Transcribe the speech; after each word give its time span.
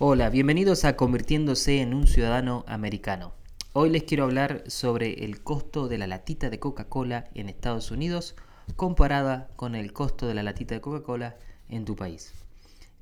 Hola, 0.00 0.28
bienvenidos 0.28 0.84
a 0.84 0.96
Convirtiéndose 0.96 1.80
en 1.80 1.94
un 1.94 2.08
Ciudadano 2.08 2.64
Americano. 2.66 3.32
Hoy 3.74 3.90
les 3.90 4.02
quiero 4.02 4.24
hablar 4.24 4.64
sobre 4.66 5.24
el 5.24 5.40
costo 5.44 5.86
de 5.86 5.98
la 5.98 6.08
latita 6.08 6.50
de 6.50 6.58
Coca-Cola 6.58 7.30
en 7.34 7.48
Estados 7.48 7.92
Unidos 7.92 8.34
comparada 8.74 9.50
con 9.54 9.76
el 9.76 9.92
costo 9.92 10.26
de 10.26 10.34
la 10.34 10.42
latita 10.42 10.74
de 10.74 10.80
Coca-Cola 10.80 11.36
en 11.68 11.84
tu 11.84 11.94
país. 11.94 12.34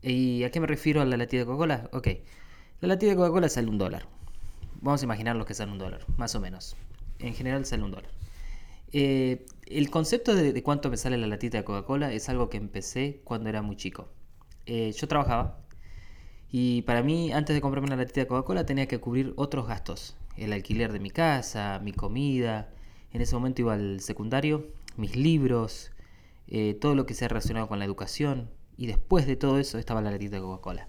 ¿Y 0.02 0.44
a 0.44 0.50
qué 0.50 0.60
me 0.60 0.66
refiero 0.66 1.00
a 1.00 1.06
la 1.06 1.16
latita 1.16 1.38
de 1.38 1.46
Coca-Cola? 1.46 1.88
Ok, 1.94 2.08
la 2.82 2.88
latita 2.88 3.12
de 3.12 3.16
Coca-Cola 3.16 3.48
sale 3.48 3.68
un 3.68 3.78
dólar. 3.78 4.06
Vamos 4.82 5.00
a 5.00 5.04
imaginar 5.06 5.36
lo 5.36 5.46
que 5.46 5.54
sale 5.54 5.72
un 5.72 5.78
dólar, 5.78 6.04
más 6.18 6.34
o 6.34 6.40
menos. 6.40 6.76
En 7.20 7.32
general 7.32 7.64
sale 7.64 7.84
un 7.84 7.92
dólar. 7.92 8.10
Eh, 8.92 9.46
el 9.64 9.88
concepto 9.88 10.34
de, 10.34 10.62
cuánto 10.62 10.90
me 10.90 10.98
sale 10.98 11.16
la 11.16 11.26
latita 11.26 11.56
de 11.56 11.64
Coca-Cola 11.64 12.12
es 12.12 12.28
algo 12.28 12.50
que 12.50 12.58
empecé 12.58 13.22
cuando 13.24 13.48
era 13.48 13.62
muy 13.62 13.76
chico. 13.76 14.10
Eh, 14.66 14.92
yo 14.92 15.08
trabajaba 15.08 15.61
y 16.54 16.82
para 16.82 17.02
mí, 17.02 17.32
antes 17.32 17.54
de 17.54 17.62
comprarme 17.62 17.86
una 17.86 17.96
latita 17.96 18.20
de 18.20 18.26
Coca-Cola, 18.26 18.66
tenía 18.66 18.86
que 18.86 19.00
cubrir 19.00 19.32
otros 19.36 19.66
gastos. 19.66 20.16
El 20.36 20.52
alquiler 20.52 20.92
de 20.92 21.00
mi 21.00 21.10
casa, 21.10 21.80
mi 21.82 21.92
comida. 21.92 22.68
En 23.10 23.22
ese 23.22 23.34
momento 23.34 23.62
iba 23.62 23.72
al 23.72 24.00
secundario, 24.00 24.66
mis 24.98 25.16
libros, 25.16 25.92
eh, 26.48 26.74
todo 26.74 26.94
lo 26.94 27.06
que 27.06 27.14
sea 27.14 27.28
relacionado 27.28 27.68
con 27.68 27.78
la 27.78 27.86
educación. 27.86 28.50
Y 28.76 28.86
después 28.86 29.26
de 29.26 29.36
todo 29.36 29.58
eso 29.58 29.78
estaba 29.78 30.02
la 30.02 30.10
latita 30.10 30.36
de 30.36 30.42
Coca-Cola. 30.42 30.88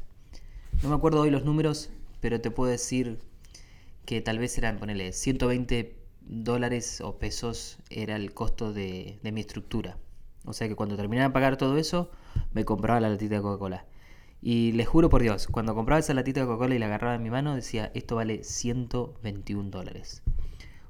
No 0.81 0.89
me 0.89 0.95
acuerdo 0.95 1.21
hoy 1.21 1.29
los 1.29 1.45
números, 1.45 1.91
pero 2.19 2.41
te 2.41 2.51
puedo 2.51 2.69
decir 2.69 3.19
que 4.05 4.19
tal 4.19 4.39
vez 4.39 4.57
eran, 4.57 4.79
ponele, 4.79 5.13
120 5.13 5.95
dólares 6.19 6.99
o 6.99 7.19
pesos 7.19 7.77
era 7.89 8.17
el 8.17 8.33
costo 8.33 8.73
de, 8.73 9.17
de 9.23 9.31
mi 9.31 9.39
estructura. 9.39 9.97
O 10.43 10.51
sea 10.51 10.67
que 10.67 10.75
cuando 10.75 10.97
terminaba 10.97 11.29
de 11.29 11.33
pagar 11.33 11.55
todo 11.55 11.77
eso, 11.77 12.11
me 12.51 12.65
compraba 12.65 12.99
la 12.99 13.07
latita 13.07 13.35
de 13.35 13.41
Coca-Cola. 13.41 13.85
Y 14.45 14.73
les 14.73 14.89
juro 14.89 15.09
por 15.09 15.21
Dios, 15.21 15.47
cuando 15.47 15.73
compraba 15.73 16.01
esa 16.01 16.13
latita 16.13 16.41
de 16.41 16.47
Coca-Cola 16.47 16.75
y 16.75 16.79
la 16.79 16.87
agarraba 16.87 17.15
en 17.15 17.23
mi 17.23 17.29
mano, 17.29 17.55
decía, 17.55 17.91
esto 17.93 18.17
vale 18.17 18.43
121 18.43 19.69
dólares. 19.69 20.21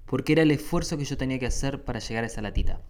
Porque 0.08 0.34
era 0.34 0.42
el 0.42 0.50
esfuerzo 0.50 0.98
que 0.98 1.06
yo 1.06 1.18
tenía 1.18 1.38
que 1.38 1.46
hacer 1.46 1.84
para 1.84 2.00
llegar 2.00 2.24
a 2.24 2.28
esa 2.28 2.42
latita. 2.42 2.82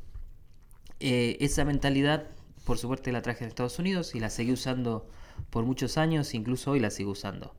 Eh, 1.02 1.36
esa 1.42 1.66
mentalidad, 1.66 2.28
por 2.64 2.78
suerte, 2.78 3.12
la 3.12 3.22
traje 3.22 3.44
en 3.44 3.50
Estados 3.50 3.78
Unidos 3.78 4.16
y 4.16 4.22
la 4.22 4.30
seguí 4.30 4.54
usando 4.54 5.06
por 5.50 5.66
muchos 5.66 5.98
años, 5.98 6.34
incluso 6.34 6.72
hoy 6.72 6.80
la 6.80 6.92
sigo 6.92 7.12
usando. 7.12 7.54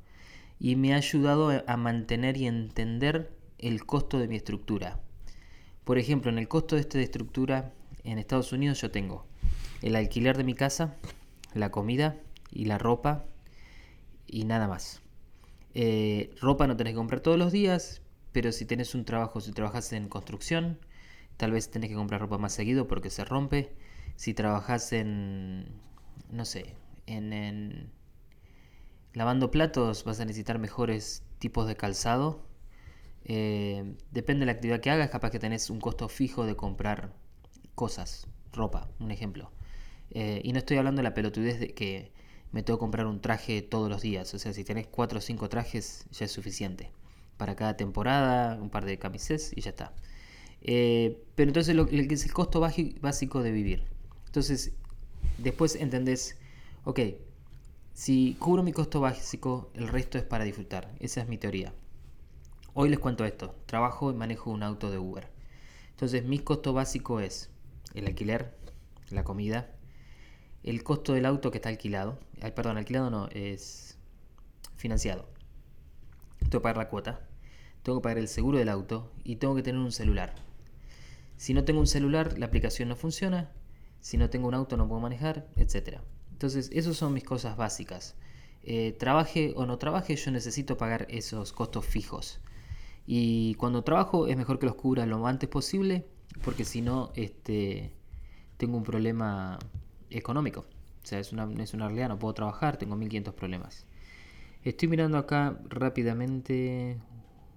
Y 0.58 0.76
me 0.76 0.94
ha 0.94 0.96
ayudado 0.96 1.62
a 1.66 1.76
mantener 1.76 2.38
y 2.38 2.46
entender 2.46 3.36
el 3.58 3.84
costo 3.84 4.18
de 4.18 4.28
mi 4.28 4.36
estructura. 4.36 4.98
Por 5.84 5.98
ejemplo, 5.98 6.30
en 6.30 6.38
el 6.38 6.48
costo 6.48 6.76
de 6.76 6.80
esta 6.80 6.98
estructura 7.00 7.74
en 8.02 8.18
Estados 8.18 8.52
Unidos 8.52 8.80
yo 8.80 8.90
tengo 8.90 9.26
el 9.82 9.94
alquiler 9.94 10.38
de 10.38 10.44
mi 10.44 10.54
casa, 10.54 10.96
la 11.52 11.70
comida, 11.70 12.16
y 12.54 12.64
la 12.66 12.78
ropa 12.78 13.26
y 14.26 14.44
nada 14.44 14.68
más. 14.68 15.02
Eh, 15.74 16.34
ropa 16.40 16.66
no 16.66 16.76
tenés 16.76 16.92
que 16.92 16.96
comprar 16.96 17.20
todos 17.20 17.38
los 17.38 17.52
días, 17.52 18.00
pero 18.32 18.52
si 18.52 18.64
tenés 18.64 18.94
un 18.94 19.04
trabajo, 19.04 19.40
si 19.40 19.52
trabajas 19.52 19.92
en 19.92 20.08
construcción, 20.08 20.78
tal 21.36 21.52
vez 21.52 21.70
tenés 21.70 21.90
que 21.90 21.96
comprar 21.96 22.20
ropa 22.20 22.38
más 22.38 22.52
seguido 22.52 22.86
porque 22.88 23.10
se 23.10 23.24
rompe. 23.24 23.74
Si 24.16 24.34
trabajas 24.34 24.92
en, 24.92 25.66
no 26.30 26.44
sé, 26.44 26.76
en, 27.06 27.90
lavando 29.12 29.50
platos, 29.50 30.04
vas 30.04 30.20
a 30.20 30.24
necesitar 30.24 30.58
mejores 30.58 31.24
tipos 31.38 31.66
de 31.66 31.76
calzado. 31.76 32.46
Eh, 33.24 33.94
depende 34.12 34.40
de 34.40 34.46
la 34.46 34.52
actividad 34.52 34.80
que 34.80 34.90
hagas, 34.90 35.10
capaz 35.10 35.30
que 35.30 35.38
tenés 35.38 35.70
un 35.70 35.80
costo 35.80 36.08
fijo 36.08 36.46
de 36.46 36.56
comprar 36.56 37.12
cosas, 37.74 38.28
ropa, 38.52 38.88
un 39.00 39.10
ejemplo. 39.10 39.50
Eh, 40.10 40.40
y 40.44 40.52
no 40.52 40.58
estoy 40.58 40.76
hablando 40.76 41.00
de 41.00 41.04
la 41.04 41.14
pelotudez 41.14 41.58
de 41.58 41.74
que 41.74 42.12
me 42.54 42.62
tengo 42.62 42.78
que 42.78 42.82
comprar 42.82 43.06
un 43.06 43.20
traje 43.20 43.62
todos 43.62 43.90
los 43.90 44.00
días. 44.00 44.32
O 44.32 44.38
sea, 44.38 44.52
si 44.52 44.62
tenés 44.62 44.86
4 44.86 45.18
o 45.18 45.20
5 45.20 45.48
trajes 45.48 46.06
ya 46.12 46.24
es 46.26 46.30
suficiente. 46.30 46.92
Para 47.36 47.56
cada 47.56 47.76
temporada, 47.76 48.54
un 48.62 48.70
par 48.70 48.84
de 48.84 48.96
camisetas 48.96 49.52
y 49.56 49.60
ya 49.60 49.70
está. 49.70 49.92
Eh, 50.62 51.20
pero 51.34 51.50
entonces 51.50 51.74
lo 51.74 51.86
que 51.86 51.98
es 51.98 52.24
el 52.24 52.32
costo 52.32 52.60
básico 52.60 53.42
de 53.42 53.50
vivir. 53.50 53.82
Entonces, 54.26 54.72
después 55.38 55.74
entendés, 55.74 56.36
ok, 56.84 57.00
si 57.92 58.36
cubro 58.38 58.62
mi 58.62 58.72
costo 58.72 59.00
básico, 59.00 59.72
el 59.74 59.88
resto 59.88 60.16
es 60.16 60.22
para 60.22 60.44
disfrutar. 60.44 60.94
Esa 61.00 61.22
es 61.22 61.28
mi 61.28 61.38
teoría. 61.38 61.74
Hoy 62.72 62.88
les 62.88 63.00
cuento 63.00 63.24
esto. 63.24 63.56
Trabajo 63.66 64.12
y 64.12 64.14
manejo 64.14 64.52
un 64.52 64.62
auto 64.62 64.92
de 64.92 64.98
Uber. 64.98 65.28
Entonces, 65.90 66.24
mi 66.24 66.38
costo 66.38 66.72
básico 66.72 67.18
es 67.18 67.50
el 67.94 68.06
alquiler, 68.06 68.56
la 69.10 69.24
comida, 69.24 69.74
el 70.64 70.82
costo 70.82 71.12
del 71.12 71.26
auto 71.26 71.50
que 71.50 71.58
está 71.58 71.68
alquilado, 71.68 72.18
perdón, 72.54 72.78
alquilado 72.78 73.10
no, 73.10 73.28
es 73.32 73.98
financiado. 74.76 75.28
Tengo 76.38 76.50
que 76.50 76.60
pagar 76.60 76.78
la 76.78 76.88
cuota, 76.88 77.20
tengo 77.82 77.98
que 77.98 78.02
pagar 78.02 78.18
el 78.18 78.28
seguro 78.28 78.58
del 78.58 78.70
auto 78.70 79.12
y 79.24 79.36
tengo 79.36 79.54
que 79.54 79.62
tener 79.62 79.80
un 79.80 79.92
celular. 79.92 80.34
Si 81.36 81.52
no 81.52 81.64
tengo 81.64 81.80
un 81.80 81.86
celular, 81.86 82.38
la 82.38 82.46
aplicación 82.46 82.88
no 82.88 82.96
funciona. 82.96 83.50
Si 84.00 84.16
no 84.16 84.30
tengo 84.30 84.48
un 84.48 84.54
auto, 84.54 84.76
no 84.76 84.88
puedo 84.88 85.00
manejar, 85.00 85.46
etc. 85.56 86.00
Entonces, 86.30 86.70
esas 86.72 86.96
son 86.96 87.12
mis 87.12 87.24
cosas 87.24 87.56
básicas. 87.56 88.14
Eh, 88.62 88.92
trabaje 88.98 89.52
o 89.56 89.66
no 89.66 89.78
trabaje, 89.78 90.16
yo 90.16 90.30
necesito 90.30 90.78
pagar 90.78 91.06
esos 91.10 91.52
costos 91.52 91.84
fijos. 91.84 92.40
Y 93.06 93.54
cuando 93.56 93.84
trabajo 93.84 94.26
es 94.26 94.36
mejor 94.36 94.58
que 94.58 94.66
los 94.66 94.74
cubra 94.76 95.04
lo 95.06 95.26
antes 95.26 95.48
posible, 95.48 96.06
porque 96.42 96.64
si 96.64 96.80
no, 96.80 97.12
este, 97.14 97.92
tengo 98.56 98.76
un 98.76 98.84
problema 98.84 99.58
económico. 100.18 100.60
O 101.02 101.06
sea, 101.06 101.18
es 101.18 101.32
una, 101.32 101.48
es 101.62 101.74
una 101.74 101.86
realidad, 101.86 102.08
no 102.08 102.18
puedo 102.18 102.34
trabajar, 102.34 102.76
tengo 102.76 102.96
1500 102.96 103.34
problemas. 103.34 103.86
Estoy 104.62 104.88
mirando 104.88 105.18
acá 105.18 105.58
rápidamente 105.68 106.98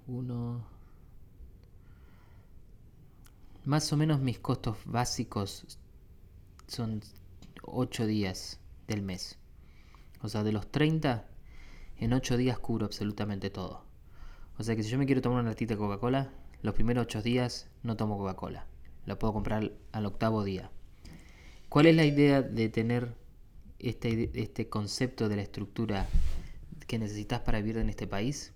uno... 0.07 0.65
Más 3.63 3.91
o 3.91 3.97
menos 3.97 4.19
mis 4.21 4.39
costos 4.39 4.77
básicos 4.85 5.79
son 6.67 7.01
8 7.63 8.05
días 8.07 8.59
del 8.87 9.01
mes. 9.01 9.37
O 10.21 10.29
sea, 10.29 10.43
de 10.43 10.53
los 10.53 10.71
30, 10.71 11.25
en 11.97 12.13
8 12.13 12.37
días 12.37 12.59
cubro 12.59 12.85
absolutamente 12.85 13.49
todo. 13.49 13.85
O 14.57 14.63
sea 14.63 14.75
que 14.75 14.83
si 14.83 14.89
yo 14.89 14.97
me 14.97 15.05
quiero 15.05 15.21
tomar 15.21 15.41
una 15.41 15.49
latita 15.49 15.73
de 15.73 15.77
Coca-Cola, 15.79 16.31
los 16.61 16.73
primeros 16.73 17.03
8 17.05 17.21
días 17.21 17.69
no 17.83 17.95
tomo 17.95 18.17
Coca-Cola. 18.17 18.65
La 19.05 19.19
puedo 19.19 19.33
comprar 19.33 19.71
al 19.91 20.05
octavo 20.05 20.43
día. 20.43 20.71
¿Cuál 21.69 21.87
es 21.87 21.95
la 21.95 22.05
idea 22.05 22.41
de 22.41 22.69
tener 22.69 23.13
este, 23.79 24.31
este 24.33 24.69
concepto 24.69 25.27
de 25.27 25.35
la 25.35 25.41
estructura 25.41 26.07
que 26.87 26.97
necesitas 26.97 27.41
para 27.41 27.59
vivir 27.59 27.77
en 27.77 27.89
este 27.89 28.07
país? 28.07 28.53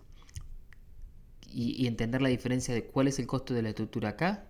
Y, 1.53 1.85
entender 1.87 2.21
la 2.21 2.29
diferencia 2.29 2.73
de 2.73 2.85
cuál 2.85 3.09
es 3.09 3.19
el 3.19 3.27
costo 3.27 3.53
de 3.53 3.61
la 3.61 3.69
estructura 3.69 4.09
acá 4.09 4.47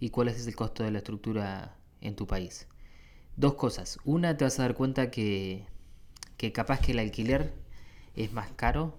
y 0.00 0.08
cuál 0.08 0.28
es 0.28 0.46
el 0.46 0.56
costo 0.56 0.82
de 0.82 0.90
la 0.90 0.98
estructura 0.98 1.76
en 2.00 2.16
tu 2.16 2.26
país. 2.26 2.66
Dos 3.36 3.54
cosas. 3.54 3.98
Una, 4.04 4.36
te 4.38 4.44
vas 4.44 4.58
a 4.58 4.62
dar 4.62 4.74
cuenta 4.74 5.10
que, 5.10 5.66
que 6.38 6.52
capaz 6.52 6.80
que 6.80 6.92
el 6.92 6.98
alquiler 6.98 7.52
es 8.16 8.32
más 8.32 8.50
caro, 8.52 8.98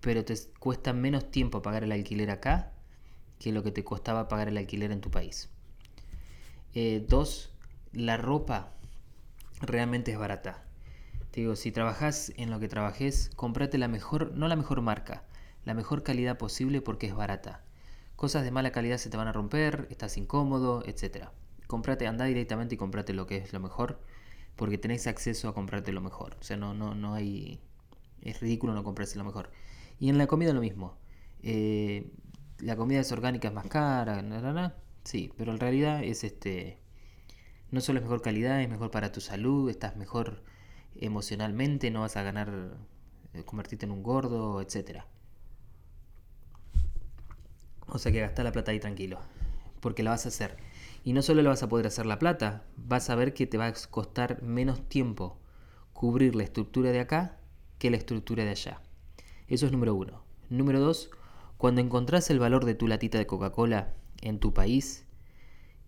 pero 0.00 0.24
te 0.24 0.34
cuesta 0.58 0.94
menos 0.94 1.30
tiempo 1.30 1.60
pagar 1.60 1.84
el 1.84 1.92
alquiler 1.92 2.30
acá 2.30 2.72
que 3.38 3.52
lo 3.52 3.62
que 3.62 3.70
te 3.70 3.84
costaba 3.84 4.28
pagar 4.28 4.48
el 4.48 4.56
alquiler 4.56 4.92
en 4.92 5.02
tu 5.02 5.10
país. 5.10 5.50
Eh, 6.74 7.04
dos, 7.08 7.55
la 7.96 8.18
ropa 8.18 8.74
realmente 9.60 10.12
es 10.12 10.18
barata. 10.18 10.62
Te 11.30 11.40
digo, 11.40 11.56
si 11.56 11.72
trabajas 11.72 12.32
en 12.36 12.50
lo 12.50 12.60
que 12.60 12.68
trabajes, 12.68 13.30
comprate 13.36 13.78
la 13.78 13.88
mejor, 13.88 14.32
no 14.34 14.48
la 14.48 14.56
mejor 14.56 14.82
marca, 14.82 15.24
la 15.64 15.74
mejor 15.74 16.02
calidad 16.02 16.36
posible 16.36 16.82
porque 16.82 17.06
es 17.06 17.14
barata. 17.14 17.64
Cosas 18.14 18.44
de 18.44 18.50
mala 18.50 18.70
calidad 18.70 18.98
se 18.98 19.10
te 19.10 19.16
van 19.16 19.28
a 19.28 19.32
romper, 19.32 19.88
estás 19.90 20.16
incómodo, 20.18 20.82
etc. 20.86 21.28
Comprate, 21.66 22.06
anda 22.06 22.26
directamente 22.26 22.74
y 22.74 22.78
comprate 22.78 23.14
lo 23.14 23.26
que 23.26 23.38
es 23.38 23.52
lo 23.52 23.60
mejor, 23.60 24.00
porque 24.56 24.78
tenés 24.78 25.06
acceso 25.06 25.48
a 25.48 25.54
comprarte 25.54 25.92
lo 25.92 26.00
mejor. 26.02 26.36
O 26.40 26.42
sea, 26.42 26.56
no, 26.56 26.74
no, 26.74 26.94
no 26.94 27.14
hay. 27.14 27.60
Es 28.20 28.40
ridículo 28.40 28.74
no 28.74 28.84
comprarse 28.84 29.18
lo 29.18 29.24
mejor. 29.24 29.50
Y 29.98 30.10
en 30.10 30.18
la 30.18 30.26
comida 30.26 30.52
lo 30.52 30.60
mismo. 30.60 30.98
Eh, 31.42 32.10
la 32.58 32.76
comida 32.76 33.00
es 33.00 33.12
orgánica, 33.12 33.48
es 33.48 33.54
más 33.54 33.66
cara, 33.68 34.22
sí, 35.04 35.32
pero 35.36 35.52
en 35.52 35.60
realidad 35.60 36.02
es 36.02 36.24
este 36.24 36.78
no 37.70 37.80
solo 37.80 37.98
es 37.98 38.04
mejor 38.04 38.22
calidad, 38.22 38.62
es 38.62 38.68
mejor 38.68 38.90
para 38.90 39.12
tu 39.12 39.20
salud, 39.20 39.68
estás 39.70 39.96
mejor 39.96 40.42
emocionalmente, 40.94 41.90
no 41.90 42.00
vas 42.00 42.16
a 42.16 42.22
ganar, 42.22 42.76
eh, 43.34 43.44
convertirte 43.44 43.86
en 43.86 43.92
un 43.92 44.02
gordo, 44.02 44.60
etc. 44.60 45.02
O 47.88 47.98
sea 47.98 48.12
que 48.12 48.20
gasta 48.20 48.42
la 48.42 48.52
plata 48.52 48.72
ahí 48.72 48.80
tranquilo, 48.80 49.18
porque 49.80 50.02
la 50.02 50.10
vas 50.10 50.26
a 50.26 50.28
hacer. 50.28 50.56
Y 51.04 51.12
no 51.12 51.22
solo 51.22 51.42
le 51.42 51.48
vas 51.48 51.62
a 51.62 51.68
poder 51.68 51.86
hacer 51.86 52.06
la 52.06 52.18
plata, 52.18 52.64
vas 52.76 53.10
a 53.10 53.14
ver 53.14 53.32
que 53.32 53.46
te 53.46 53.58
va 53.58 53.66
a 53.66 53.72
costar 53.90 54.42
menos 54.42 54.88
tiempo 54.88 55.38
cubrir 55.92 56.34
la 56.34 56.42
estructura 56.42 56.90
de 56.90 57.00
acá 57.00 57.38
que 57.78 57.90
la 57.90 57.96
estructura 57.96 58.44
de 58.44 58.50
allá. 58.50 58.82
Eso 59.48 59.66
es 59.66 59.72
número 59.72 59.94
uno. 59.94 60.24
Número 60.50 60.80
dos, 60.80 61.10
cuando 61.56 61.80
encontrás 61.80 62.28
el 62.30 62.38
valor 62.38 62.64
de 62.64 62.74
tu 62.74 62.86
latita 62.86 63.18
de 63.18 63.26
Coca-Cola 63.26 63.94
en 64.20 64.40
tu 64.40 64.52
país, 64.52 65.05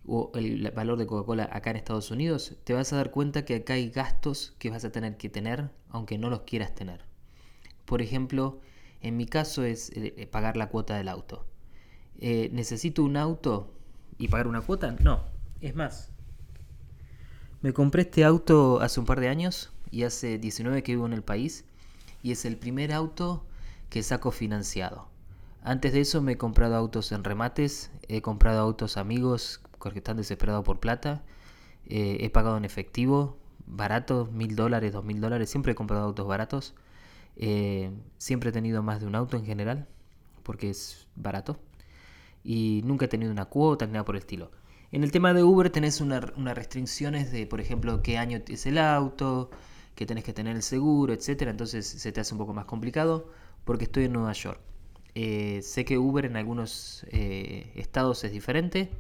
o 0.09 0.33
el 0.35 0.71
valor 0.71 0.99
de 0.99 1.07
Coca-Cola 1.07 1.49
acá 1.53 1.71
en 1.71 1.77
Estados 1.77 2.11
Unidos, 2.11 2.57
te 2.65 2.73
vas 2.73 2.93
a 2.93 2.97
dar 2.97 3.11
cuenta 3.11 3.45
que 3.45 3.57
acá 3.57 3.75
hay 3.75 3.91
gastos 3.91 4.55
que 4.59 4.71
vas 4.71 4.85
a 4.85 4.91
tener 4.91 5.17
que 5.17 5.29
tener 5.29 5.71
aunque 5.91 6.19
no 6.19 6.31
los 6.31 6.43
quieras 6.43 6.75
tener. 6.75 7.05
por 7.85 8.03
ejemplo, 8.03 8.61
en 9.01 9.17
mi 9.17 9.27
caso 9.27 9.65
es 9.65 9.91
eh, 9.95 10.29
pagar 10.31 10.57
la 10.57 10.69
cuota 10.69 10.97
del 10.97 11.09
auto. 11.09 11.47
Eh, 12.19 12.51
¿Necesito 12.53 13.03
un 13.03 13.17
auto 13.17 13.73
y 14.19 14.29
pagar 14.29 14.49
una 14.49 14.61
cuota? 14.61 14.95
No. 15.01 15.25
Es 15.61 15.75
más, 15.75 16.11
me 17.61 17.73
compré 17.73 18.03
este 18.03 18.25
auto 18.25 18.81
hace 18.81 19.01
un 19.01 19.07
par 19.07 19.21
de 19.21 19.29
años 19.29 19.73
y 19.91 20.05
hace 20.05 20.39
19 20.39 20.83
que 20.83 20.93
vivo 20.93 21.07
en 21.07 21.13
el 21.13 21.23
país 21.23 21.65
y 22.23 22.33
es 22.33 22.45
el 22.45 22.57
primer 22.57 22.93
auto 22.93 23.45
que 23.91 24.03
saco 24.03 24.31
financiado. 24.31 25.09
Antes 25.63 25.93
de 25.93 26.01
eso 26.01 26.23
me 26.23 26.33
he 26.33 26.37
comprado 26.39 26.77
autos 26.77 27.11
en 27.11 27.25
remates, 27.25 27.91
he 28.09 28.23
comprado 28.23 28.61
autos 28.61 28.97
amigos 28.97 29.61
porque 29.79 29.99
están 29.99 30.17
desesperados 30.17 30.65
por 30.65 30.81
plata, 30.81 31.23
eh, 31.87 32.19
he 32.21 32.31
pagado 32.31 32.57
en 32.59 32.65
efectivo, 32.65 33.39
barato, 33.67 34.27
mil 34.33 34.57
dólares, 34.57 34.93
dos 34.93 35.05
mil 35.05 35.21
dólares, 35.21 35.49
siempre 35.51 35.73
he 35.73 35.75
comprado 35.75 36.05
autos 36.05 36.27
baratos, 36.27 36.75
eh, 37.37 37.91
siempre 38.19 38.51
he 38.51 38.53
tenido 38.53 38.83
más 38.83 39.01
de 39.01 39.07
un 39.07 39.15
auto 39.15 39.37
en 39.37 39.47
general 39.47 39.87
porque 40.43 40.71
es 40.71 41.07
barato 41.15 41.59
y 42.45 42.83
nunca 42.85 43.07
he 43.07 43.09
tenido 43.09 43.33
una 43.33 43.47
cuota 43.47 43.87
ni 43.87 43.93
nada 43.93 44.05
por 44.05 44.17
el 44.17 44.21
estilo. 44.21 44.51
En 44.93 45.05
el 45.05 45.13
tema 45.13 45.35
de 45.35 45.43
Uber 45.43 45.71
tenés 45.71 46.01
unas 46.01 46.57
restricciones 46.57 47.31
de, 47.33 47.47
por 47.47 47.61
ejemplo, 47.61 48.03
qué 48.03 48.19
año 48.19 48.41
es 48.49 48.67
el 48.67 48.79
auto, 48.79 49.51
que 49.95 50.07
tenés 50.07 50.25
que 50.25 50.33
tener 50.33 50.57
el 50.57 50.63
seguro, 50.63 51.13
etcétera. 51.13 51.51
Entonces 51.51 51.87
se 51.87 52.13
te 52.13 52.21
hace 52.21 52.35
un 52.35 52.39
poco 52.39 52.55
más 52.55 52.65
complicado 52.65 53.31
porque 53.65 53.85
estoy 53.85 54.05
en 54.05 54.15
Nueva 54.15 54.33
York. 54.33 54.61
Eh, 55.15 55.61
sé 55.63 55.85
que 55.85 55.99
Uber 55.99 56.25
en 56.25 56.37
algunos 56.37 57.05
estados 57.11 58.25
es 58.25 58.33
diferente 58.33 58.91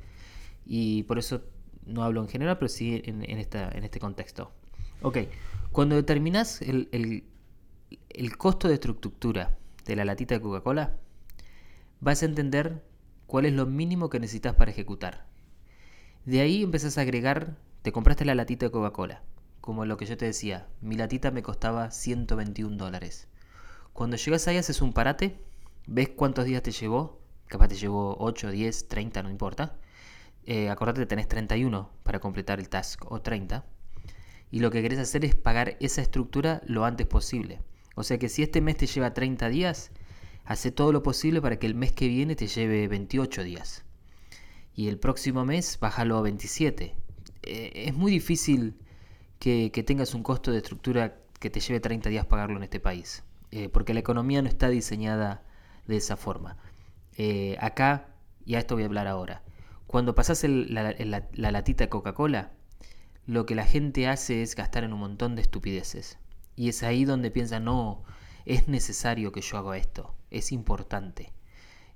y 0.69 1.03
por 1.05 1.19
eso 1.19 1.43
no 1.87 2.05
hablo 2.05 2.21
en 2.21 2.29
general, 2.29 2.59
pero 2.59 2.69
sí 2.69 3.03
en, 3.05 3.23
esta, 3.23 3.71
en 3.71 3.83
este 3.83 3.99
contexto. 3.99 4.53
Ok, 5.01 5.19
cuando 5.73 5.97
determinas 5.97 6.61
el, 6.61 6.89
el, 6.93 7.25
el 8.11 8.37
costo 8.37 8.69
de 8.69 8.75
estructura 8.75 9.57
de 9.87 9.97
la 9.97 10.05
latita 10.05 10.35
de 10.35 10.43
Coca-Cola, 10.43 10.99
vas 12.01 12.23
a 12.23 12.27
entender 12.27 12.85
cuál 13.27 13.47
es 13.47 13.55
lo 13.55 13.65
mínimo 13.65 14.11
que 14.11 14.21
necesitas 14.21 14.55
para 14.55 14.71
ejecutar. 14.71 15.27
De 16.27 16.43
ahí 16.43 16.63
empezás 16.63 16.99
a 16.99 17.01
agregar, 17.01 17.57
te 17.81 17.91
compraste 17.91 18.27
la 18.27 18.35
latita 18.35 18.67
de 18.67 18.73
Coca-Cola, 18.73 19.23
como 19.63 19.87
lo 19.87 19.97
que 19.97 20.05
yo 20.05 20.19
te 20.19 20.27
decía, 20.27 20.69
mi 20.83 20.97
latita 20.97 21.31
me 21.31 21.43
costaba 21.43 21.91
121 21.91 22.77
dólares. 22.77 23.29
Cuando 23.95 24.17
llegas 24.17 24.47
ahí 24.47 24.59
haces 24.59 24.83
un 24.83 24.93
parate, 24.93 25.39
ves 25.87 26.11
cuántos 26.11 26.45
días 26.45 26.63
te 26.63 26.73
llevó, 26.73 27.21
capaz 27.47 27.69
te 27.69 27.77
llevó 27.77 28.17
8, 28.19 28.51
10, 28.51 28.89
30, 28.89 29.23
no 29.23 29.31
importa. 29.31 29.79
Eh, 30.51 30.71
acordate 30.71 31.01
que 31.01 31.07
tenés 31.07 31.29
31 31.29 31.91
para 32.03 32.21
completar 32.21 32.59
el 32.59 32.71
task 32.71 33.05
o 33.13 33.21
30. 33.21 33.67
Y 34.51 34.61
lo 34.61 34.71
que 34.71 34.81
querés 34.81 34.99
hacer 34.99 35.27
es 35.27 35.35
pagar 35.35 35.77
esa 35.79 36.01
estructura 36.01 36.63
lo 36.65 36.87
antes 36.87 37.07
posible. 37.07 37.61
O 37.97 38.03
sea 38.03 38.19
que 38.19 38.31
si 38.31 38.43
este 38.43 38.63
mes 38.63 38.79
te 38.79 38.87
lleva 38.87 39.13
30 39.13 39.51
días, 39.51 39.91
hace 40.47 40.73
todo 40.73 40.91
lo 40.91 41.03
posible 41.03 41.43
para 41.43 41.59
que 41.59 41.67
el 41.67 41.75
mes 41.75 41.93
que 41.93 42.09
viene 42.09 42.35
te 42.35 42.47
lleve 42.47 42.89
28 42.89 43.45
días 43.45 43.85
y 44.75 44.89
el 44.89 44.99
próximo 44.99 45.45
mes 45.45 45.79
bájalo 45.81 46.17
a 46.17 46.23
27. 46.23 46.95
Eh, 47.43 47.71
es 47.75 47.93
muy 47.93 48.11
difícil 48.11 48.79
que, 49.39 49.71
tengas 49.87 50.15
un 50.15 50.23
costo 50.23 50.51
de 50.51 50.59
estructura 50.59 51.19
que 51.41 51.51
te 51.51 51.61
lleve 51.61 51.81
30 51.81 52.09
días 52.09 52.25
pagarlo 52.25 52.57
en 52.57 52.63
este 52.63 52.81
país, 52.81 53.23
eh, 53.51 53.69
porque 53.69 53.93
la 53.93 54.01
economía 54.01 54.41
no 54.41 54.49
está 54.49 54.71
diseñada 54.71 55.43
de 55.87 55.99
esa 55.99 56.17
forma. 56.17 56.57
Acá, 57.61 58.15
y 58.47 58.55
a 58.55 58.61
esto 58.61 58.77
voy 58.77 58.85
a 58.85 58.87
hablar 58.87 59.09
ahora, 59.09 59.43
cuando 59.89 60.15
pasas 60.15 60.45
la, 60.45 60.95
la 60.95 61.51
latita 61.51 61.85
de 61.85 61.89
Coca-Cola, 61.89 62.53
lo 63.27 63.47
que 63.47 63.55
la 63.55 63.65
gente 63.65 64.07
hace 64.07 64.43
es 64.43 64.55
gastar 64.55 64.85
en 64.85 64.93
un 64.93 65.01
montón 65.01 65.35
de 65.35 65.43
estupideces. 65.43 66.19
Y 66.57 66.69
es 66.69 66.83
ahí 66.83 67.05
donde 67.05 67.31
piensa, 67.31 67.59
no, 67.59 68.05
es 68.45 68.69
necesario 68.69 69.33
que 69.33 69.41
yo 69.41 69.59
haga 69.59 69.77
esto, 69.77 70.15
es 70.31 70.53
importante. 70.53 71.33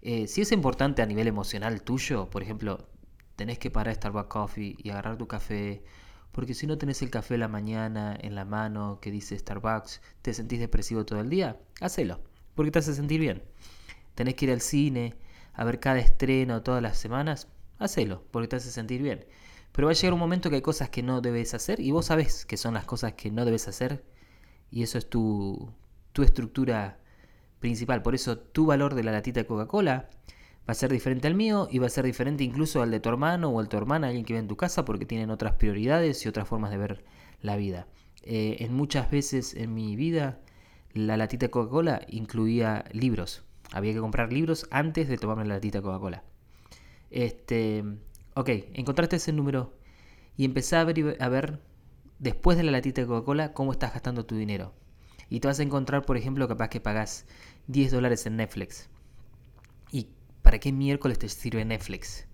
Eh, 0.00 0.26
si 0.26 0.40
es 0.40 0.52
importante 0.52 1.02
a 1.02 1.06
nivel 1.06 1.26
emocional 1.26 1.82
tuyo, 1.82 2.28
por 2.30 2.42
ejemplo, 2.42 2.88
tenés 3.36 3.58
que 3.58 3.70
parar 3.70 3.94
Starbucks 3.94 4.28
Coffee 4.28 4.76
y 4.78 4.90
agarrar 4.90 5.16
tu 5.16 5.28
café, 5.28 5.84
porque 6.32 6.54
si 6.54 6.66
no 6.66 6.78
tenés 6.78 7.02
el 7.02 7.10
café 7.10 7.34
en 7.34 7.40
la 7.40 7.48
mañana 7.48 8.16
en 8.20 8.34
la 8.34 8.44
mano 8.44 8.98
que 9.00 9.10
dice 9.10 9.38
Starbucks, 9.38 10.00
te 10.22 10.34
sentís 10.34 10.60
depresivo 10.60 11.04
todo 11.04 11.20
el 11.20 11.28
día, 11.28 11.60
hacelo, 11.80 12.20
porque 12.54 12.70
te 12.70 12.78
hace 12.78 12.94
sentir 12.94 13.20
bien. 13.20 13.42
Tenés 14.14 14.34
que 14.34 14.46
ir 14.46 14.50
al 14.50 14.60
cine, 14.60 15.14
a 15.52 15.64
ver 15.64 15.78
cada 15.78 15.98
estreno 15.98 16.62
todas 16.62 16.82
las 16.82 16.98
semanas, 16.98 17.48
hacelo, 17.82 18.24
porque 18.30 18.48
te 18.48 18.56
hace 18.56 18.70
sentir 18.70 19.02
bien. 19.02 19.26
Pero 19.72 19.86
va 19.86 19.92
a 19.92 19.94
llegar 19.94 20.12
un 20.12 20.20
momento 20.20 20.50
que 20.50 20.56
hay 20.56 20.62
cosas 20.62 20.90
que 20.90 21.02
no 21.02 21.20
debes 21.20 21.54
hacer 21.54 21.80
y 21.80 21.90
vos 21.90 22.06
sabés 22.06 22.44
que 22.44 22.56
son 22.56 22.74
las 22.74 22.84
cosas 22.84 23.14
que 23.14 23.30
no 23.30 23.44
debes 23.44 23.68
hacer 23.68 24.04
y 24.70 24.82
eso 24.82 24.98
es 24.98 25.08
tu, 25.08 25.72
tu 26.12 26.22
estructura 26.22 26.98
principal. 27.58 28.02
Por 28.02 28.14
eso 28.14 28.38
tu 28.38 28.66
valor 28.66 28.94
de 28.94 29.02
la 29.02 29.12
latita 29.12 29.40
de 29.40 29.46
Coca-Cola 29.46 30.10
va 30.68 30.72
a 30.72 30.74
ser 30.74 30.92
diferente 30.92 31.26
al 31.26 31.34
mío 31.34 31.68
y 31.70 31.78
va 31.78 31.86
a 31.86 31.90
ser 31.90 32.04
diferente 32.04 32.44
incluso 32.44 32.82
al 32.82 32.90
de 32.90 33.00
tu 33.00 33.08
hermano 33.08 33.48
o 33.48 33.60
al 33.60 33.68
tu 33.68 33.76
hermana, 33.76 34.08
alguien 34.08 34.24
que 34.24 34.34
vive 34.34 34.40
en 34.40 34.48
tu 34.48 34.56
casa, 34.56 34.84
porque 34.84 35.06
tienen 35.06 35.30
otras 35.30 35.54
prioridades 35.54 36.24
y 36.24 36.28
otras 36.28 36.46
formas 36.46 36.70
de 36.70 36.76
ver 36.76 37.04
la 37.40 37.56
vida. 37.56 37.86
Eh, 38.22 38.58
en 38.60 38.74
muchas 38.74 39.10
veces 39.10 39.54
en 39.54 39.74
mi 39.74 39.96
vida, 39.96 40.40
la 40.92 41.16
latita 41.16 41.46
de 41.46 41.50
Coca-Cola 41.50 42.02
incluía 42.08 42.84
libros. 42.92 43.42
Había 43.72 43.94
que 43.94 44.00
comprar 44.00 44.32
libros 44.32 44.66
antes 44.70 45.08
de 45.08 45.16
tomarme 45.16 45.44
la 45.44 45.54
latita 45.54 45.78
de 45.78 45.82
Coca-Cola. 45.82 46.22
Este, 47.12 47.84
ok, 48.34 48.48
encontraste 48.74 49.16
ese 49.16 49.32
número 49.32 49.72
y 50.36 50.44
empecé 50.44 50.76
a 50.76 50.84
ver, 50.84 51.16
a 51.20 51.28
ver 51.28 51.60
después 52.18 52.56
de 52.56 52.64
la 52.64 52.72
latita 52.72 53.02
de 53.02 53.06
Coca-Cola 53.06 53.52
cómo 53.52 53.72
estás 53.72 53.92
gastando 53.92 54.24
tu 54.24 54.36
dinero. 54.36 54.74
Y 55.28 55.40
te 55.40 55.48
vas 55.48 55.60
a 55.60 55.62
encontrar, 55.62 56.04
por 56.04 56.16
ejemplo, 56.16 56.48
capaz 56.48 56.68
que 56.68 56.80
pagas 56.80 57.26
10 57.66 57.92
dólares 57.92 58.26
en 58.26 58.36
Netflix. 58.36 58.88
¿Y 59.90 60.08
para 60.42 60.58
qué 60.58 60.72
miércoles 60.72 61.18
te 61.18 61.28
sirve 61.28 61.64
Netflix? 61.64 62.26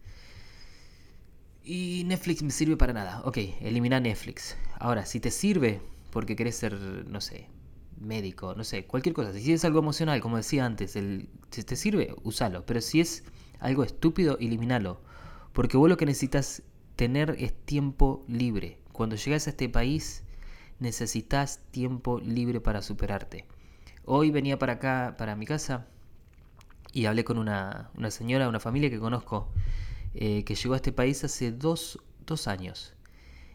Y 1.63 2.05
Netflix 2.07 2.43
me 2.43 2.51
sirve 2.51 2.77
para 2.77 2.93
nada. 2.93 3.21
Ok, 3.25 3.39
elimina 3.61 4.01
Netflix. 4.01 4.57
Ahora, 4.79 5.07
si 5.07 5.21
te 5.21 5.31
sirve 5.31 5.81
porque 6.11 6.35
querés 6.35 6.57
ser, 6.57 6.75
no 6.75 7.21
sé, 7.21 7.49
médico, 8.01 8.55
no 8.55 8.65
sé, 8.65 8.87
cualquier 8.87 9.15
cosa. 9.15 9.33
Si 9.33 9.53
es 9.53 9.65
algo 9.65 9.81
emocional, 9.81 10.21
como 10.21 10.37
decía 10.37 10.65
antes, 10.65 10.97
el, 10.97 11.29
si 11.51 11.63
te 11.65 11.77
sirve, 11.77 12.15
usalo. 12.23 12.65
Pero 12.65 12.81
si 12.81 13.01
es 13.01 13.25
algo 13.59 13.85
estúpido, 13.85 14.39
elimínalo. 14.39 15.01
Porque 15.53 15.77
vos 15.77 15.89
lo 15.89 15.97
que 15.97 16.07
necesitas 16.07 16.63
tener 16.97 17.37
es 17.39 17.53
tiempo 17.65 18.25
libre. 18.29 18.79
Cuando 18.93 19.17
llegas 19.17 19.47
a 19.47 19.51
este 19.51 19.69
país, 19.69 20.25
necesitas 20.79 21.61
tiempo 21.71 22.21
libre 22.21 22.61
para 22.61 22.83
superarte. 22.83 23.47
Hoy 24.05 24.31
venía 24.31 24.59
para 24.59 24.75
acá, 24.75 25.17
para 25.19 25.37
mi 25.37 25.47
casa, 25.47 25.87
y 26.93 27.07
hablé 27.07 27.25
con 27.25 27.39
una, 27.39 27.91
señora, 28.09 28.49
una 28.49 28.61
familia 28.61 28.91
que 28.91 28.99
conozco, 28.99 29.49
eh, 30.15 30.45
que 30.45 30.55
llegó 30.55 30.75
a 30.75 30.77
este 30.77 30.93
país 30.93 31.23
hace 31.25 31.53
dos, 31.53 31.99
años. 32.47 32.95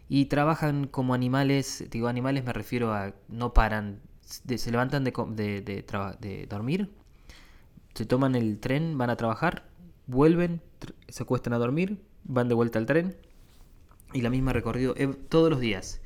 Y 0.08 0.26
trabajan 0.26 0.86
como 0.86 1.14
animales, 1.14 1.84
digo 1.90 2.08
animales 2.08 2.44
me 2.44 2.52
refiero 2.52 2.92
a 2.92 3.14
no 3.28 3.54
paran, 3.54 4.00
se 4.22 4.70
levantan 4.70 5.04
de, 5.04 5.12
de, 5.60 6.46
dormir, 6.48 6.90
se 7.94 8.04
toman 8.04 8.34
el 8.34 8.58
tren, 8.58 8.98
van 8.98 9.10
a 9.10 9.16
trabajar, 9.16 9.64
vuelven, 10.06 10.60
se 11.08 11.22
acuestan 11.22 11.52
a 11.52 11.58
dormir, 11.58 12.02
van 12.24 12.48
de 12.48 12.54
vuelta 12.54 12.78
al 12.78 12.86
tren 12.86 13.16
y 14.12 14.20
la 14.20 14.30
misma 14.30 14.52
recorrido 14.52 14.94
eh, 14.96 15.08
todos 15.28 15.50
los 15.50 15.60
días 15.60 16.00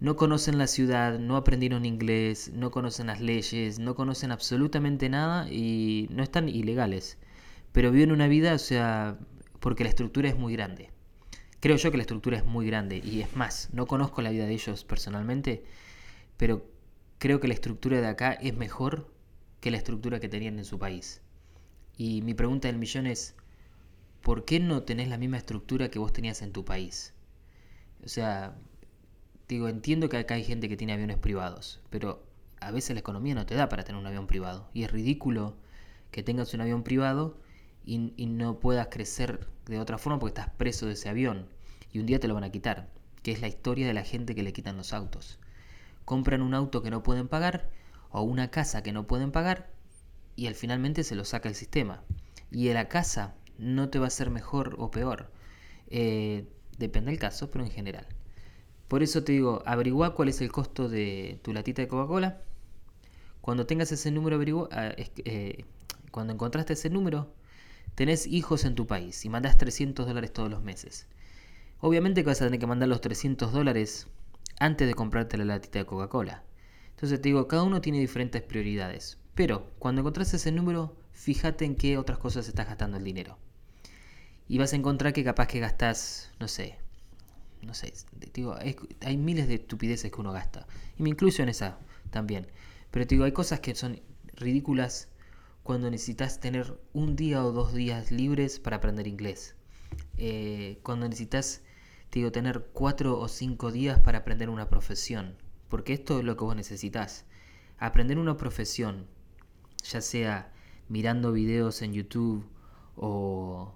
no 0.00 0.16
conocen 0.16 0.58
la 0.58 0.66
ciudad, 0.66 1.18
no 1.18 1.36
aprendieron 1.36 1.84
inglés, 1.84 2.52
no 2.54 2.70
conocen 2.70 3.08
las 3.08 3.20
leyes, 3.20 3.78
no 3.78 3.94
conocen 3.94 4.30
absolutamente 4.30 5.08
nada 5.08 5.50
y 5.50 6.06
no 6.10 6.22
están 6.22 6.48
ilegales. 6.48 7.18
Pero 7.72 7.90
viven 7.90 8.12
una 8.12 8.28
vida, 8.28 8.54
o 8.54 8.58
sea, 8.58 9.18
porque 9.60 9.84
la 9.84 9.90
estructura 9.90 10.28
es 10.28 10.36
muy 10.36 10.52
grande. 10.52 10.90
Creo 11.60 11.76
yo 11.76 11.90
que 11.90 11.96
la 11.96 12.04
estructura 12.04 12.36
es 12.36 12.44
muy 12.44 12.66
grande 12.66 12.98
y 13.04 13.20
es 13.20 13.34
más, 13.34 13.70
no 13.72 13.86
conozco 13.86 14.22
la 14.22 14.30
vida 14.30 14.46
de 14.46 14.52
ellos 14.52 14.84
personalmente, 14.84 15.64
pero 16.36 16.64
creo 17.18 17.40
que 17.40 17.48
la 17.48 17.54
estructura 17.54 18.00
de 18.00 18.06
acá 18.06 18.32
es 18.32 18.56
mejor 18.56 19.12
que 19.60 19.72
la 19.72 19.78
estructura 19.78 20.20
que 20.20 20.28
tenían 20.28 20.58
en 20.58 20.64
su 20.64 20.78
país. 20.78 21.20
Y 21.98 22.22
mi 22.22 22.32
pregunta 22.32 22.68
del 22.68 22.78
millón 22.78 23.08
es, 23.08 23.34
¿por 24.22 24.44
qué 24.44 24.60
no 24.60 24.84
tenés 24.84 25.08
la 25.08 25.18
misma 25.18 25.36
estructura 25.36 25.90
que 25.90 25.98
vos 25.98 26.12
tenías 26.12 26.42
en 26.42 26.52
tu 26.52 26.64
país? 26.64 27.12
O 28.04 28.08
sea, 28.08 28.56
digo, 29.48 29.68
entiendo 29.68 30.08
que 30.08 30.16
acá 30.16 30.34
hay 30.34 30.44
gente 30.44 30.68
que 30.68 30.76
tiene 30.76 30.92
aviones 30.92 31.18
privados, 31.18 31.80
pero 31.90 32.24
a 32.60 32.70
veces 32.70 32.94
la 32.94 33.00
economía 33.00 33.34
no 33.34 33.46
te 33.46 33.56
da 33.56 33.68
para 33.68 33.82
tener 33.82 34.00
un 34.00 34.06
avión 34.06 34.28
privado. 34.28 34.70
Y 34.72 34.84
es 34.84 34.92
ridículo 34.92 35.56
que 36.12 36.22
tengas 36.22 36.54
un 36.54 36.60
avión 36.60 36.84
privado 36.84 37.36
y, 37.84 38.12
y, 38.16 38.26
no 38.26 38.60
puedas 38.60 38.86
crecer 38.88 39.48
de 39.66 39.80
otra 39.80 39.98
forma 39.98 40.20
porque 40.20 40.40
estás 40.40 40.54
preso 40.54 40.86
de 40.86 40.92
ese 40.92 41.08
avión. 41.08 41.48
Y 41.92 41.98
un 41.98 42.06
día 42.06 42.20
te 42.20 42.28
lo 42.28 42.34
van 42.34 42.44
a 42.44 42.52
quitar, 42.52 42.88
que 43.24 43.32
es 43.32 43.40
la 43.40 43.48
historia 43.48 43.88
de 43.88 43.94
la 43.94 44.04
gente 44.04 44.36
que 44.36 44.44
le 44.44 44.52
quitan 44.52 44.76
los 44.76 44.92
autos. 44.92 45.40
Compran 46.04 46.42
un 46.42 46.54
auto 46.54 46.80
que 46.80 46.90
no 46.90 47.02
pueden 47.02 47.26
pagar 47.26 47.70
o 48.10 48.22
una 48.22 48.52
casa 48.52 48.84
que 48.84 48.92
no 48.92 49.08
pueden 49.08 49.32
pagar 49.32 49.68
y 50.38 50.46
al 50.46 50.54
finalmente 50.54 51.02
se 51.02 51.16
lo 51.16 51.24
saca 51.24 51.48
el 51.48 51.56
sistema. 51.56 52.04
Y 52.52 52.72
la 52.72 52.88
casa 52.88 53.34
no 53.58 53.90
te 53.90 53.98
va 53.98 54.06
a 54.06 54.10
ser 54.10 54.30
mejor 54.30 54.76
o 54.78 54.88
peor. 54.88 55.32
Eh, 55.88 56.46
depende 56.78 57.10
del 57.10 57.18
caso, 57.18 57.50
pero 57.50 57.64
en 57.64 57.72
general. 57.72 58.06
Por 58.86 59.02
eso 59.02 59.24
te 59.24 59.32
digo, 59.32 59.64
averigua 59.66 60.14
cuál 60.14 60.28
es 60.28 60.40
el 60.40 60.52
costo 60.52 60.88
de 60.88 61.40
tu 61.42 61.52
latita 61.52 61.82
de 61.82 61.88
Coca-Cola, 61.88 62.40
Cuando 63.40 63.66
tengas 63.66 63.90
ese 63.90 64.12
número 64.12 64.36
averiguado, 64.36 64.68
ah, 64.72 64.92
eh, 64.96 65.64
cuando 66.12 66.32
encontraste 66.34 66.74
ese 66.74 66.88
número, 66.88 67.34
tenés 67.96 68.26
hijos 68.28 68.64
en 68.64 68.76
tu 68.76 68.86
país 68.86 69.24
y 69.24 69.28
mandás 69.28 69.58
300 69.58 70.06
dólares 70.06 70.32
todos 70.32 70.50
los 70.50 70.62
meses. 70.62 71.08
Obviamente 71.80 72.22
que 72.22 72.28
vas 72.28 72.40
a 72.42 72.44
tener 72.44 72.60
que 72.60 72.66
mandar 72.66 72.88
los 72.88 73.00
300 73.00 73.52
dólares 73.52 74.06
antes 74.60 74.86
de 74.86 74.94
comprarte 74.94 75.36
la 75.36 75.44
latita 75.46 75.80
de 75.80 75.86
Coca-Cola. 75.86 76.44
Entonces 76.90 77.20
te 77.20 77.28
digo, 77.30 77.48
cada 77.48 77.64
uno 77.64 77.80
tiene 77.80 77.98
diferentes 77.98 78.42
prioridades. 78.42 79.17
Pero 79.38 79.70
cuando 79.78 80.00
encontrás 80.00 80.34
ese 80.34 80.50
número, 80.50 80.96
fíjate 81.12 81.64
en 81.64 81.76
qué 81.76 81.96
otras 81.96 82.18
cosas 82.18 82.48
estás 82.48 82.66
gastando 82.66 82.96
el 82.96 83.04
dinero. 83.04 83.38
Y 84.48 84.58
vas 84.58 84.72
a 84.72 84.76
encontrar 84.76 85.12
que 85.12 85.22
capaz 85.22 85.46
que 85.46 85.60
gastas, 85.60 86.32
no 86.40 86.48
sé, 86.48 86.76
no 87.62 87.72
sé, 87.72 87.94
digo, 88.34 88.56
hay 89.00 89.16
miles 89.16 89.46
de 89.46 89.54
estupideces 89.54 90.10
que 90.10 90.20
uno 90.20 90.32
gasta. 90.32 90.66
Y 90.98 91.04
me 91.04 91.10
incluyo 91.10 91.44
en 91.44 91.50
esa 91.50 91.78
también. 92.10 92.48
Pero 92.90 93.06
te 93.06 93.14
digo, 93.14 93.26
hay 93.26 93.30
cosas 93.30 93.60
que 93.60 93.76
son 93.76 94.00
ridículas 94.34 95.08
cuando 95.62 95.88
necesitas 95.88 96.40
tener 96.40 96.76
un 96.92 97.14
día 97.14 97.44
o 97.44 97.52
dos 97.52 97.72
días 97.72 98.10
libres 98.10 98.58
para 98.58 98.78
aprender 98.78 99.06
inglés. 99.06 99.54
Eh, 100.16 100.80
cuando 100.82 101.08
necesitas, 101.08 101.62
digo, 102.10 102.32
tener 102.32 102.70
cuatro 102.72 103.16
o 103.20 103.28
cinco 103.28 103.70
días 103.70 104.00
para 104.00 104.18
aprender 104.18 104.50
una 104.50 104.68
profesión. 104.68 105.36
Porque 105.68 105.92
esto 105.92 106.18
es 106.18 106.24
lo 106.24 106.36
que 106.36 106.42
vos 106.42 106.56
necesitas. 106.56 107.24
Aprender 107.78 108.18
una 108.18 108.36
profesión, 108.36 109.06
ya 109.84 110.00
sea 110.00 110.52
mirando 110.88 111.32
videos 111.32 111.82
en 111.82 111.92
YouTube 111.92 112.48
o, 112.96 113.74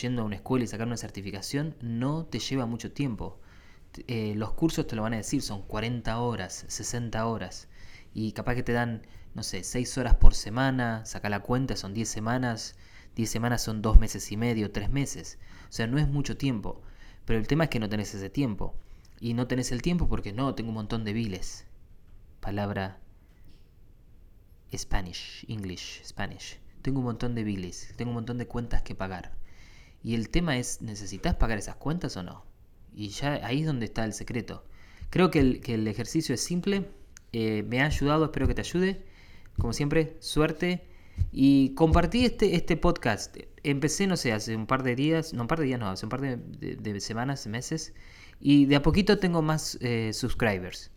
yendo 0.00 0.22
a 0.22 0.24
una 0.24 0.36
escuela 0.36 0.64
y 0.64 0.68
sacar 0.68 0.86
una 0.86 0.96
certificación, 0.96 1.76
no 1.80 2.24
te 2.26 2.38
lleva 2.38 2.66
mucho 2.66 2.92
tiempo. 2.92 3.38
Eh, 4.08 4.34
los 4.36 4.52
cursos 4.52 4.86
te 4.86 4.96
lo 4.96 5.02
van 5.02 5.14
a 5.14 5.18
decir, 5.18 5.42
son 5.42 5.62
40 5.62 6.18
horas, 6.18 6.64
60 6.68 7.26
horas. 7.26 7.68
Y 8.14 8.32
capaz 8.32 8.54
que 8.54 8.62
te 8.62 8.72
dan, 8.72 9.02
no 9.34 9.42
sé, 9.42 9.62
6 9.62 9.98
horas 9.98 10.16
por 10.16 10.34
semana, 10.34 11.04
saca 11.06 11.28
la 11.28 11.40
cuenta, 11.40 11.76
son 11.76 11.94
10 11.94 12.08
semanas. 12.08 12.76
10 13.16 13.30
semanas 13.30 13.62
son 13.62 13.82
2 13.82 13.98
meses 13.98 14.30
y 14.32 14.36
medio, 14.36 14.70
3 14.72 14.90
meses. 14.90 15.38
O 15.68 15.72
sea, 15.72 15.86
no 15.86 15.98
es 15.98 16.08
mucho 16.08 16.36
tiempo. 16.36 16.82
Pero 17.24 17.38
el 17.38 17.46
tema 17.46 17.64
es 17.64 17.70
que 17.70 17.80
no 17.80 17.88
tenés 17.88 18.14
ese 18.14 18.30
tiempo. 18.30 18.74
Y 19.20 19.34
no 19.34 19.46
tenés 19.46 19.72
el 19.72 19.82
tiempo 19.82 20.08
porque 20.08 20.32
no, 20.32 20.54
tengo 20.54 20.70
un 20.70 20.76
montón 20.76 21.04
de 21.04 21.12
biles. 21.12 21.66
Palabra 22.40 23.00
Spanish, 24.74 25.44
English, 25.48 26.02
Spanish. 26.04 26.58
Tengo 26.82 27.00
un 27.00 27.06
montón 27.06 27.34
de 27.34 27.44
biles, 27.44 27.92
tengo 27.96 28.10
un 28.10 28.16
montón 28.16 28.38
de 28.38 28.46
cuentas 28.46 28.82
que 28.82 28.94
pagar. 28.94 29.32
Y 30.02 30.14
el 30.14 30.28
tema 30.28 30.56
es, 30.56 30.82
¿necesitas 30.82 31.34
pagar 31.34 31.58
esas 31.58 31.76
cuentas 31.76 32.16
o 32.16 32.22
no? 32.22 32.44
Y 32.94 33.08
ya 33.08 33.44
ahí 33.44 33.60
es 33.60 33.66
donde 33.66 33.86
está 33.86 34.04
el 34.04 34.12
secreto. 34.12 34.64
Creo 35.10 35.30
que 35.30 35.40
el, 35.40 35.88
ejercicio 35.88 36.34
es 36.34 36.42
simple, 36.42 36.88
eh, 37.32 37.64
me 37.68 37.80
ha 37.80 37.86
ayudado, 37.86 38.24
espero 38.24 38.46
que 38.46 38.54
te 38.54 38.60
ayude. 38.60 39.04
Como 39.58 39.72
siempre, 39.72 40.16
suerte. 40.20 40.86
Y 41.32 41.74
compartí 41.74 42.24
este, 42.24 42.56
este 42.56 42.76
podcast. 42.76 43.36
Empecé, 43.62 44.06
no 44.06 44.16
sé, 44.16 44.32
hace 44.32 44.54
un 44.54 44.66
par 44.66 44.82
de 44.82 44.94
días, 44.94 45.32
no 45.32 45.42
un 45.42 45.48
par 45.48 45.58
de 45.58 45.66
días, 45.66 45.80
no, 45.80 45.88
hace 45.88 46.06
un 46.06 46.10
par 46.10 46.20
de, 46.20 47.00
semanas, 47.00 47.46
meses. 47.46 47.94
Y 48.40 48.66
de 48.66 48.76
a 48.76 48.82
poquito 48.82 49.18
tengo 49.18 49.42
más 49.42 49.78
eh, 49.80 50.12
subscribers. 50.12 50.90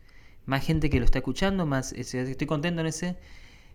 Más 0.46 0.66
gente 0.66 0.90
que 0.90 1.00
lo 1.00 1.06
está 1.06 1.20
escuchando, 1.20 1.66
más 1.66 1.94
estoy 1.94 2.48
contento 2.48 2.82
en 2.82 2.88
ese, 2.88 3.18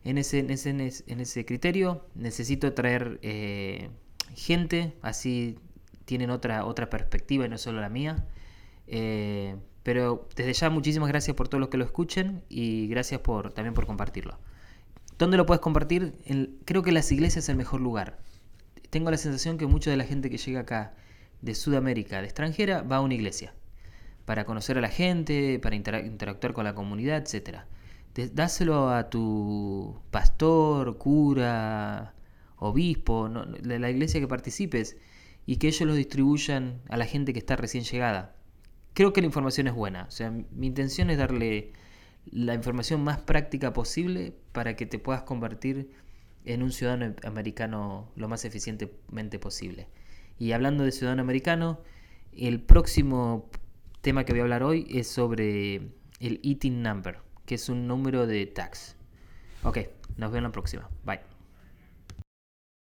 en 0.04 0.18
ese, 0.18 0.38
en 0.40 0.50
ese, 0.50 0.70
en 0.70 1.20
ese 1.20 1.44
criterio. 1.44 2.06
Necesito 2.14 2.72
traer 2.74 3.18
eh, 3.22 3.90
gente, 4.34 4.94
así 5.02 5.58
tienen 6.04 6.30
otra, 6.30 6.64
otra 6.64 6.90
perspectiva 6.90 7.46
y 7.46 7.48
no 7.48 7.58
solo 7.58 7.80
la 7.80 7.88
mía. 7.88 8.26
Eh, 8.86 9.56
pero 9.82 10.28
desde 10.36 10.52
ya 10.52 10.70
muchísimas 10.70 11.08
gracias 11.08 11.36
por 11.36 11.48
todos 11.48 11.60
los 11.60 11.68
que 11.68 11.76
lo 11.76 11.84
escuchen 11.84 12.42
y 12.48 12.86
gracias 12.88 13.20
por, 13.20 13.52
también 13.52 13.74
por 13.74 13.86
compartirlo. 13.86 14.38
¿Dónde 15.18 15.36
lo 15.36 15.46
puedes 15.46 15.60
compartir? 15.60 16.14
creo 16.64 16.82
que 16.82 16.90
las 16.90 17.10
iglesias 17.12 17.44
es 17.44 17.48
el 17.48 17.56
mejor 17.56 17.80
lugar. 17.80 18.18
Tengo 18.90 19.10
la 19.10 19.16
sensación 19.16 19.58
que 19.58 19.66
mucha 19.66 19.90
de 19.90 19.96
la 19.96 20.04
gente 20.04 20.30
que 20.30 20.38
llega 20.38 20.60
acá 20.60 20.94
de 21.40 21.54
Sudamérica, 21.54 22.20
de 22.20 22.24
extranjera, 22.24 22.82
va 22.82 22.96
a 22.96 23.00
una 23.00 23.14
iglesia. 23.14 23.54
Para 24.24 24.44
conocer 24.44 24.78
a 24.78 24.80
la 24.80 24.88
gente, 24.88 25.58
para 25.60 25.76
interactuar 25.76 26.52
con 26.54 26.64
la 26.64 26.74
comunidad, 26.74 27.18
etc. 27.18 27.60
Dáselo 28.14 28.90
a 28.90 29.10
tu 29.10 30.00
pastor, 30.10 30.98
cura, 30.98 32.14
obispo, 32.56 33.28
de 33.28 33.78
la 33.78 33.90
iglesia 33.90 34.20
que 34.20 34.28
participes 34.28 34.96
y 35.46 35.56
que 35.56 35.68
ellos 35.68 35.86
lo 35.86 35.94
distribuyan 35.94 36.80
a 36.88 36.96
la 36.96 37.06
gente 37.06 37.32
que 37.32 37.40
está 37.40 37.56
recién 37.56 37.84
llegada. 37.84 38.36
Creo 38.94 39.12
que 39.12 39.20
la 39.20 39.26
información 39.26 39.66
es 39.66 39.74
buena. 39.74 40.04
O 40.08 40.10
sea, 40.10 40.30
mi 40.30 40.66
intención 40.66 41.10
es 41.10 41.18
darle 41.18 41.72
la 42.30 42.54
información 42.54 43.02
más 43.02 43.18
práctica 43.18 43.72
posible 43.72 44.34
para 44.52 44.76
que 44.76 44.86
te 44.86 44.98
puedas 44.98 45.22
convertir 45.22 45.90
en 46.44 46.62
un 46.62 46.72
ciudadano 46.72 47.14
americano 47.24 48.10
lo 48.16 48.28
más 48.28 48.44
eficientemente 48.44 49.38
posible. 49.38 49.88
Y 50.38 50.52
hablando 50.52 50.84
de 50.84 50.92
ciudadano 50.92 51.22
americano, 51.22 51.80
el 52.32 52.60
próximo 52.60 53.48
tema 54.00 54.24
que 54.24 54.32
voy 54.32 54.40
a 54.40 54.42
hablar 54.44 54.62
hoy 54.62 54.86
es 54.90 55.08
sobre 55.08 55.76
el 56.20 56.40
eating 56.42 56.82
number, 56.82 57.18
que 57.46 57.56
es 57.56 57.68
un 57.68 57.86
número 57.86 58.26
de 58.26 58.46
tax. 58.46 58.96
Ok, 59.62 59.78
nos 60.16 60.30
vemos 60.30 60.36
en 60.36 60.42
la 60.44 60.52
próxima. 60.52 60.88
Bye. 61.04 61.33